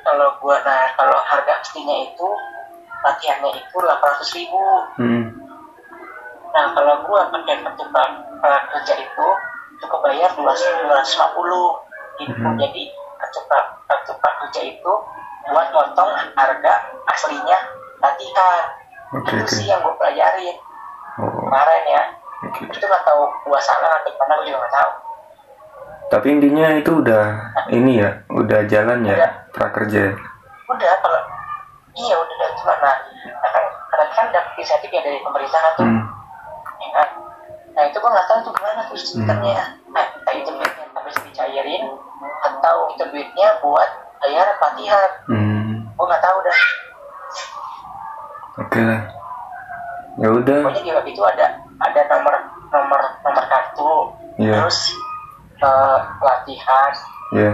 kalau 0.00 0.28
gue 0.34 0.56
nah 0.58 0.88
kalau 0.94 1.18
harga 1.20 1.60
aslinya 1.60 1.96
itu 2.04 2.28
pelatihannya 2.96 3.50
itu 3.54 3.76
800 3.76 4.36
ribu 4.36 4.64
hmm 4.96 5.24
Nah, 6.50 6.66
kalau 6.74 7.06
gua 7.06 7.30
pakai 7.30 7.62
kartu 7.62 7.86
pra- 7.94 8.10
pra- 8.42 8.66
kerja 8.68 8.98
itu 8.98 9.26
cukup 9.78 10.02
bayar 10.02 10.34
dua 10.34 10.50
ratus 10.50 10.66
lima 11.14 11.28
puluh 11.30 11.78
gitu. 12.18 12.34
Jadi 12.58 12.90
kartu 13.20 13.40
pra 14.16 14.30
kerja 14.40 14.60
itu 14.64 14.92
buat 15.50 15.68
motong 15.70 16.10
harga 16.34 16.74
aslinya 17.06 17.58
latihan. 18.00 18.64
oke 19.12 19.28
itu 19.30 19.44
oke 19.44 19.52
sih 19.52 19.66
yang 19.68 19.82
gua 19.82 19.94
pelajarin 19.96 20.56
oh 21.20 21.28
kemarin 21.44 21.84
ya. 21.86 22.02
oke 22.48 22.60
Itu 22.70 22.84
nggak 22.86 23.04
tahu 23.04 23.22
gua 23.44 23.60
salah 23.60 24.00
atau 24.00 24.10
gimana 24.10 24.32
gua 24.38 24.44
juga 24.46 24.58
nggak 24.58 24.74
tahu. 24.74 24.90
tapi 26.10 26.26
intinya 26.32 26.66
itu 26.74 26.90
udah 26.96 27.24
ini 27.70 28.02
ya 28.02 28.10
udah 28.30 28.60
jalan 28.66 29.06
ya 29.06 29.14
Udah. 29.20 29.32
prakerja 29.52 30.02
Udah 30.70 30.92
kalau 31.02 31.20
iya 31.94 32.14
udah 32.14 32.34
udah 32.34 32.50
cuma 32.56 32.74
nah, 32.78 32.96
nah 33.42 33.50
kan 33.50 33.64
karena 33.90 34.04
kan 34.14 34.26
dapat 34.30 34.52
insentif 34.56 34.90
ya 34.90 35.02
dari 35.02 35.18
pemerintah 35.20 35.60
kan 35.60 35.72
tuh. 35.76 35.84
hmm 35.86 36.02
ya 36.80 36.88
kan? 36.96 37.08
Nah 37.70 37.82
itu 37.86 37.96
gue 38.00 38.10
nggak 38.10 38.26
tahu 38.26 38.38
tuh 38.40 38.52
gimana 38.56 38.80
tuh 38.88 38.96
sistemnya 38.96 39.62
nah, 39.90 40.06
atau 42.70 42.86
itu 42.94 43.02
duitnya 43.10 43.58
buat 43.58 43.90
bayar 44.22 44.46
pelatihan 44.62 45.10
hmm. 45.26 45.90
Gue 45.90 46.06
nggak 46.06 46.22
tahu 46.22 46.38
dah. 46.40 46.58
Oke 48.62 48.80
lah. 48.80 49.02
Ya 50.16 50.28
udah. 50.30 50.60
Pokoknya 50.70 50.82
di 50.86 50.92
web 50.94 51.06
itu 51.10 51.22
ada 51.26 51.46
ada 51.82 52.00
nomor 52.06 52.34
nomor 52.70 53.00
nomor 53.26 53.44
kartu 53.50 53.92
Iya. 54.38 54.62
terus 54.62 54.94
eh, 55.58 55.98
pelatihan 56.16 56.92
ya 57.34 57.52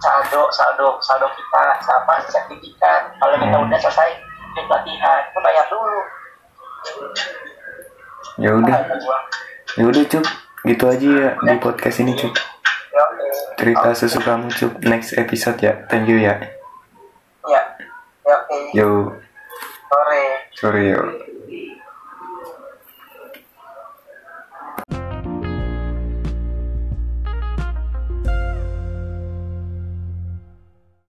saldo 0.00 0.48
saldo 0.50 0.96
saldo 0.98 1.28
kita 1.28 1.62
sama 1.84 2.16
sertifikat. 2.24 3.12
Kalau 3.20 3.36
kita 3.36 3.52
Hmm. 3.52 3.68
udah 3.68 3.78
selesai 3.78 4.10
pelatihan 4.56 5.20
itu 5.28 5.38
bayar 5.38 5.66
dulu. 5.68 6.00
Ya 8.40 8.50
udah. 8.56 8.78
Ya 9.76 9.84
udah 9.84 10.02
cup 10.08 10.24
gitu 10.64 10.84
aja 10.88 11.08
ya 11.12 11.28
di 11.36 11.54
podcast 11.60 12.00
ini 12.00 12.16
cup 12.16 12.32
Cerita 13.58 13.90
sesukamu 13.94 14.50
cup 14.50 14.78
next 14.86 15.18
episode 15.18 15.58
ya. 15.58 15.84
Thank 15.90 16.10
you 16.10 16.18
ya. 16.22 16.38
Ya. 17.46 17.62
Ya 18.24 18.36
yo. 18.74 19.18
Sore. 19.90 20.22
Sorry 20.54 20.84
yo 20.94 21.33